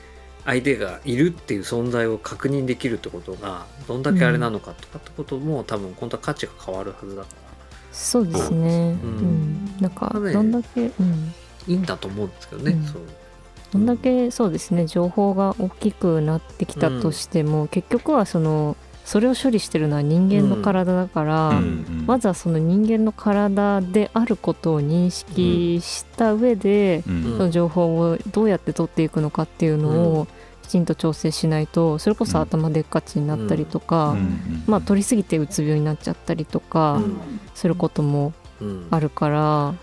[0.46, 7.46] 相手がいるっていう存在を確認できるってことがどんだけあれなのかとかってことも多分本当は価値が変わるはずだから。
[7.92, 8.96] そうですね。
[9.02, 9.14] ううん。
[9.16, 9.76] ん。
[9.80, 11.34] なんかどんだけうん。
[11.66, 12.84] いいんだと思うんですけどね、うん。
[12.84, 13.02] そう。
[13.72, 27.22] どんだけそうですね情報が大きくなってきたとしても、結局はそのそれを処理してるのは人間の体だから、うんまずはその人間の体であることを認識した上で、うん。
[27.22, 30.28] その情報をどうやって取っていくのかっていうのうをき
[30.66, 34.64] ちんと調整しないとそれこそ頭でっかちになったりとか、うん。
[34.66, 37.40] まあ取りすぎてうつ病になっちゃったりとかうん。
[37.54, 38.86] することもうん。
[38.90, 39.74] あるから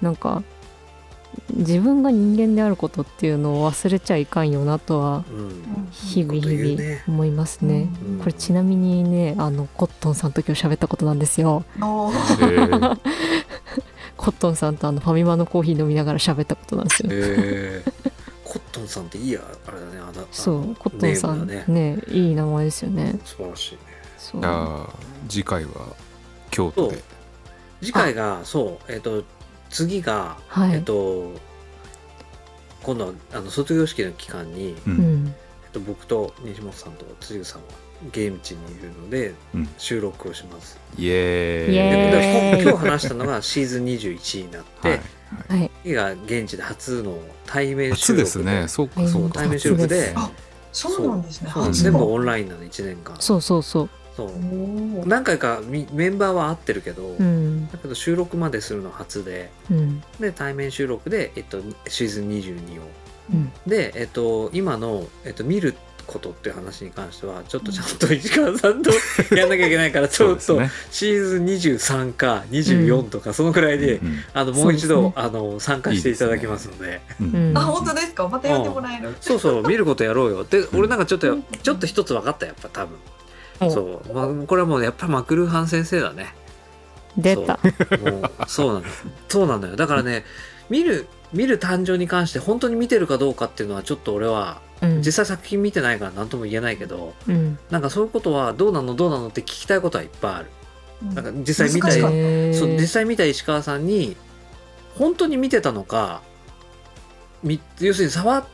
[0.00, 0.42] なんか
[1.54, 5.88] 自分が人間であることっていうのを忘れちゃいかんよなとはうん。
[5.92, 7.02] 日々日ね。
[7.06, 7.88] 々思いますね。
[8.04, 8.18] うん。
[8.18, 11.64] これちなみにねあのコットンさんと今日喋ったことなんですよ。
[14.16, 17.08] コットンさんとあのファミマのコーヒー飲みながら喋ったことなんですよ。
[17.10, 17.92] えー、
[18.80, 21.98] トンさんっていいやあれだねあだそうコットンさんねだね。
[22.08, 23.18] いい名前ですよね。
[23.24, 23.80] 素晴らしいね。
[24.18, 24.40] そう。
[24.40, 24.92] ーあー
[25.28, 25.70] 次回は
[26.50, 27.02] 京都で。
[27.82, 29.24] 次回がそうえっ、と
[29.70, 30.74] 次が、はい。
[30.74, 31.32] えっ、と
[32.82, 35.24] 今度はあの卒業式の期間に、ううん。
[35.24, 35.30] んえ
[35.68, 37.68] っと、僕と西本さんと辻口さんは
[38.08, 39.68] 現地にいるので、うん。
[39.78, 40.78] 収録をします。
[40.98, 42.62] イエーイ。
[42.62, 45.00] 今日話したのがシーズン21になって、はい
[45.48, 45.70] はい。
[45.82, 48.68] 次が現地で初の対面収録初ですね。
[48.68, 49.40] そうかそうか。
[49.40, 50.12] 対面収録で。
[50.16, 50.30] あ
[50.72, 51.50] そうなんですね。
[51.72, 53.16] 全部オンラインなの1年間。
[53.18, 53.88] そうそうそう。
[54.16, 55.08] そう。
[55.08, 57.68] 何回かみメンバーは会ってるけど、うん。
[57.70, 59.50] だけど収録までするの初で。
[59.70, 60.02] うん。
[60.20, 62.84] で対面収録で、えっと、シーズン22を。
[63.32, 63.52] うん。
[63.66, 65.74] で、えっと、今の、えっと、見る
[66.10, 68.90] ことっていう話に関してはちょっとちゃんと石川さんと
[69.34, 77.00] やんなきゃいけないからちょっとシーズン23か24とかそのくらいで、うんあのもう一度あの参加していただきますので。
[77.54, 78.28] あ本当ですか？
[78.28, 79.14] またやってもらえる？
[79.20, 80.44] そうそう見ることやろうよ。
[80.44, 82.98] で俺なんかちょっとうんちょっと一つ分かったやっぱ多分。
[83.60, 83.70] お。
[83.70, 86.34] そう、まあ、これはもうやっぱりマクルーハン先生だね。
[87.16, 87.58] 出た。
[87.58, 88.10] そう。
[88.10, 88.86] もうそうなの
[89.28, 89.76] そうなのよ。
[89.76, 90.24] だからね
[90.68, 95.02] 見る見る誕生に関して本当に見てるかどうかっていうのはちょっと俺はうん。
[95.02, 97.58] 実際作品見てないから何とも言えないけどうん。
[97.70, 100.46] なんかそういうことはどうなのどうなのって聞きたいことはいっぱいある。
[101.02, 101.14] うん。
[101.14, 104.16] なんか実際見たそう実際見た石川さんに
[104.96, 106.22] 本当に見てたのか
[107.42, 108.46] み要するに触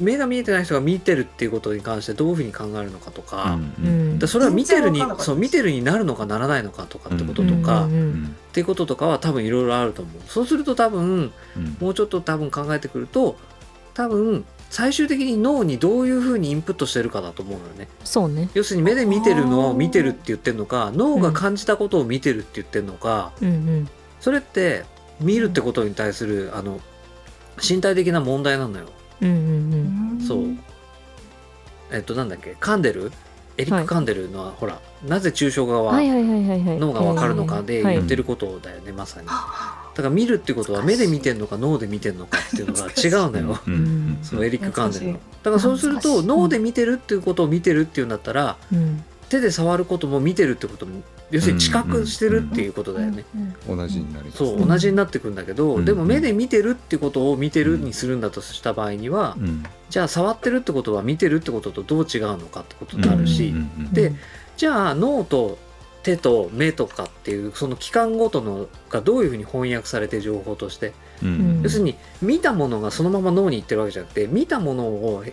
[0.00, 10.22] 目が見えてない人が見てるっていうことに関してどういうふうに考えるのかとか,、うんうんでそれは見てるにそう見てるになるのかならないのかとかってこととか、うんっうんていうこととかは多分いろいろあると思う。
[10.28, 11.76] そうすると多分うん。
[11.80, 13.36] もうちょっと多分考えてくると
[13.94, 17.88] 多分最終的に脳にどういうふうにインプットしてるかだと思うのよね。
[18.04, 18.48] そうね。
[18.54, 23.88] 要するに目で見てるのを見てるって言ってるのか脳が感じたことを見てるって言ってるのか、うんうん。
[24.20, 24.84] それって
[25.20, 26.80] 見るってことに対するあの
[27.68, 28.86] 身体的な問題なのよ。
[29.22, 30.44] うんうんそう。
[31.92, 32.56] えっとなんだっけ？
[32.58, 33.12] カンデル？
[33.56, 35.84] エリック・カンデルのは、ほらなぜ抽象画うん。
[35.86, 36.78] ははいはいはいはいはい。
[36.78, 39.26] 脳がわかるのかではい言ってることだよね、まさに。
[39.28, 43.60] だから見るってことは目で見てんのか脳で見てんのかっていうのが 違うのよ。
[43.66, 45.12] うんうんそのエリック・カンデルの。
[45.12, 49.04] だからそうすると脳で見てるっていうことを見てるっていうんだったらうん。
[49.28, 53.24] 手で触ることも見てるってことも要するに知覚してるっていうことだよね。
[53.66, 54.38] 同じになります。
[54.38, 59.64] そう同じになってくるんだけど、うんでも目で見てるってことを見てるにするんだとした場合には、うん。
[59.90, 64.12] じゃあ触ってるってことは見てるってこととどう違うのかってことになるし、うんうんで
[64.56, 65.58] じゃあ脳と
[66.04, 71.60] 手と目とかっていうその器官ごとのがどういうふうに翻訳されて情報としてうん。
[71.62, 75.24] 要するに見たものがそのまま脳に行ってるわけじゃなくて見たものを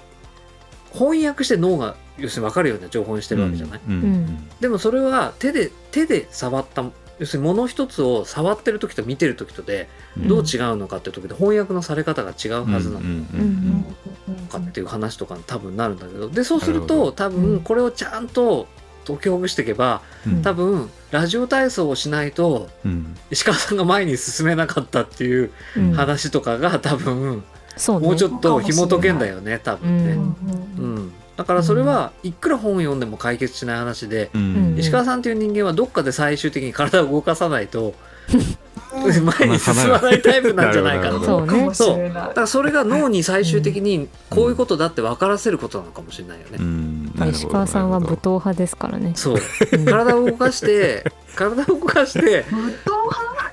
[0.94, 6.84] 翻訳して脳が要するに分かるような情報にしてるわけじゃない、うんうんでもそれは手で手で触った
[7.20, 10.28] 要するに物一つを触ってる時と見てる時とでうん。
[10.28, 13.84] どう違うのかっていう時で翻訳のされ方が違うはずなの
[14.50, 16.30] かっていう話とかに多分なるんだけど。
[16.30, 17.42] でそうすると多うん。
[17.42, 18.68] 分これをちゃんと
[19.06, 20.42] 解きほぐしていけばうん。
[20.42, 23.16] 多分ラジオ体操をしないとうん。
[23.30, 25.94] 石川さんが前に進めなかったっていううん。
[25.94, 27.44] 話とかが多分
[27.78, 28.08] そうね。
[28.08, 30.14] もうちょっと紐解けんだよね多分ね。
[30.14, 30.96] うん。
[30.96, 34.76] うん、だからそれはいくら本を読んでも解決しない話で、うん。
[34.78, 37.96] 石川さんっていう人間はどっかで最終的に体を動かさないと
[39.02, 41.48] 前に進まないタイプなんじゃないかななるほどそうね。
[41.48, 46.58] かもしれないだからそれが脳に最終的にこういうことだって分からせることなのかもしれないよね。
[46.60, 47.12] うん。
[47.32, 49.14] 石川さんは武闘派ですからね。
[49.16, 49.38] そう。
[49.72, 49.86] うん。
[49.86, 51.04] 体を動かして
[51.36, 53.52] 体を動かして武闘派？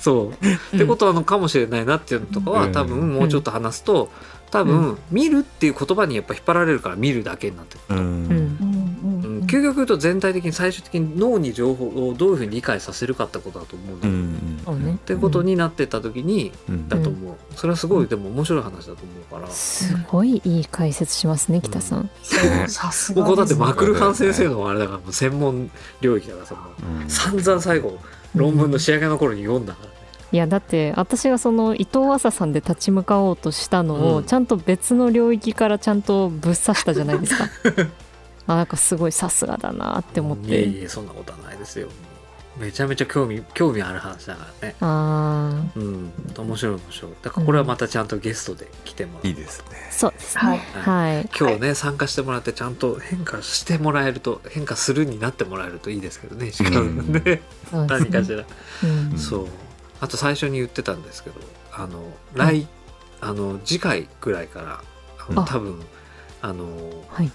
[0.00, 0.32] そ
[0.72, 0.76] う。
[0.76, 2.72] ってことなのかもしれないなっていうのとかはうん。
[2.72, 4.10] 多分もうちょっと話すと
[4.50, 7.98] 多分見るっていう言葉にやっぱ引っ張られるから見るだけになってくる。
[8.00, 8.04] うん。
[8.04, 8.28] うん。
[8.30, 9.40] うん。
[9.46, 14.60] 究極言うと全体的に最終的に脳に情報をどういうふうに理解させるかってことだと思うんだうよ、ん。
[14.64, 14.94] そうね。
[14.94, 14.98] っ。
[14.98, 16.88] てことになってった時にうん。
[16.88, 19.02] だと思う、それはすごいでも面白い話だと思
[19.38, 22.10] うから、すごいいい解説しますね、北さん。
[22.68, 26.60] さすここだってマクルハン先生のあれだからもう専門領域だからさも
[27.00, 27.08] ううん。
[27.08, 27.98] 散々最後
[28.34, 29.88] 論文の仕上げの頃に読んだから。
[29.90, 29.94] ね、
[30.30, 34.14] いやだって私がその伊藤浅さんで立ち向かおうとしたのうん。
[34.16, 37.48] をちゃんと別の領域からちゃんとぶっ刺したじゃないですか。
[38.46, 40.80] あなんかすごいさすがだなって思っいえいて。
[40.84, 41.88] えそんなことはないですよ。
[42.58, 44.74] めちゃめちゃ興味興味ある話だからね。
[44.80, 46.10] あうん。
[46.36, 47.12] 面白い面白い。
[47.22, 49.76] だからこれはまたちゃんとゲストで来てもらういいですね。
[49.88, 50.42] あそうですね。
[50.42, 50.58] はい。
[51.14, 51.28] はい。
[51.38, 57.40] 今日ね、参加してもらってちゃんと変化してもらえると変化するになってもらえるといいですけどね石川さんね。
[57.72, 58.44] 何かしら、
[58.84, 59.18] うん。
[59.18, 59.48] そう
[60.00, 61.40] あと最初に言ってたんですけど
[61.72, 62.02] あの
[62.34, 62.66] 来、
[63.20, 64.82] あの次回ぐらいから
[65.28, 65.46] あのあ。
[65.46, 65.80] 多分
[66.42, 66.66] あの
[67.08, 67.30] はい。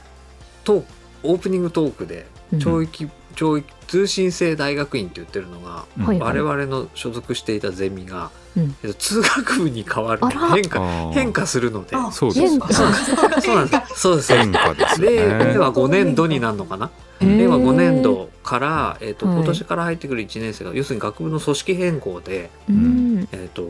[0.63, 0.87] トーク
[1.23, 2.59] オープニングトークでうん。
[2.59, 11.95] 教育、教育通信制大学院って言ってるのが、はい我々の所属していたゼミが、うんえっと、通学部に変わる変化変化するので。
[11.95, 12.47] あそうです。
[12.47, 12.73] 変化。
[12.73, 13.99] そうです。
[14.01, 14.33] そうです。
[14.35, 15.09] 変化ですね。
[15.09, 19.35] 令和5年度になるのかな、令和5年度から、えーとはい。
[19.37, 23.27] 今年から入ってくる1年生が要するに学部の組織変更で、うん。
[23.31, 23.67] えー、と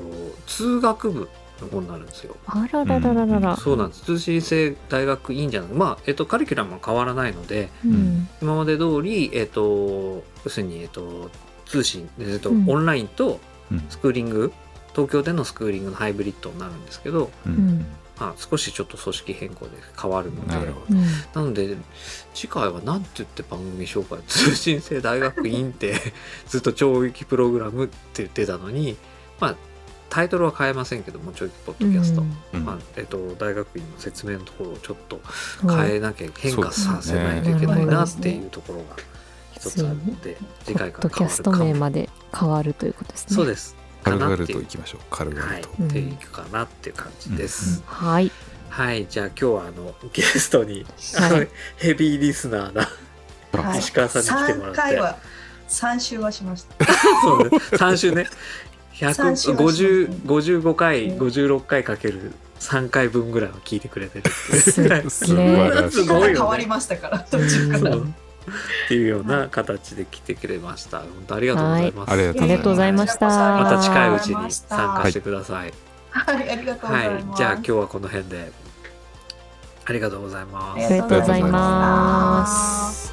[0.48, 1.30] 通学部
[1.62, 2.36] の方になるんですよ。
[2.46, 3.58] あらららららら。
[3.58, 4.04] そうなんです。
[4.04, 8.28] 通信制大学院じゃなくまあ、えー、とカリキュラムは変わらないのでうん。
[8.42, 11.30] 今まで通り、えー、と要するに、えー、と
[11.66, 12.70] 通信、えーとうん。
[12.70, 13.40] オンラインと
[13.72, 13.86] うん。
[13.90, 14.52] スクーリング
[14.94, 17.54] 東京でのスクーリングのハイブリッドになるんですけど、ううん。
[17.54, 17.86] ん。
[18.20, 20.54] まあ、少しちょっと組織変更で変わるので
[21.34, 21.76] なので
[22.36, 25.96] 次回は何て言って番組紹介通信制大学院って
[26.48, 28.98] ずっと教育プログラムって言ってたのに
[29.40, 29.56] まあ
[30.12, 32.64] タイトルは変えませんけども教育ポッドキャスト、うん。
[32.64, 35.20] まあえっと、大学院の説明のところをちょっと
[35.64, 38.96] うん変えなきゃ変化させないといけないなっていうところが
[39.56, 42.04] 一つあるので次回ポッドキャストから変わるかも。
[42.04, 43.36] 名まで変わるということですね。
[43.36, 45.02] そうです軽々といきましょう。
[45.10, 48.32] 軽々はい、と、っていくかなっていう感じです、はい。
[48.70, 49.08] はい。
[49.08, 50.86] じゃあ今日はあのゲストに、
[51.16, 51.48] はい。
[51.78, 52.90] ヘビーリスナーな
[53.62, 53.80] はい。
[53.80, 54.82] 石川さんに来てもらって。
[54.82, 55.18] 3回は
[55.70, 56.86] 3週はしました。
[57.24, 58.28] そうね、3週ね。
[59.14, 64.30] 三週は150 55回、うん56回かける3回分ぐらいは聞いてくれてる
[65.10, 65.26] す
[66.06, 68.14] ごい変わりましたから途中かそらう
[68.86, 71.00] っていうような形で来てくれました。
[71.00, 72.10] 本当ありがとうございます。
[72.10, 75.74] はいありがとうございましたありがとうございましたまた近いうちにありがとうございました参加してください。
[76.10, 78.52] はいありがとうござはいい、ますじゃあ今日はこの辺で
[79.86, 80.86] ありがとうございます。
[80.86, 83.13] ありがとうございます。